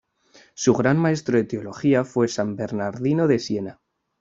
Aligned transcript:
Su 0.55 0.73
gran 0.73 0.97
maestro 0.97 1.37
de 1.37 1.43
teología 1.43 2.03
fue 2.03 2.27
San 2.27 2.55
Bernardino 2.55 3.27
de 3.27 3.37
Siena. 3.37 3.79